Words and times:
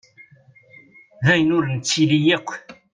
D 1.23 1.25
ayen 1.33 1.55
ur 1.57 1.63
nettili 1.67 2.19
yakk. 2.27 2.49